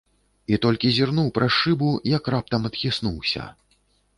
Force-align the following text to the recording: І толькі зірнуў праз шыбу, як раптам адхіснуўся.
І 0.55 0.57
толькі 0.63 0.93
зірнуў 0.95 1.27
праз 1.35 1.51
шыбу, 1.57 1.91
як 2.17 2.33
раптам 2.35 2.61
адхіснуўся. 2.71 3.43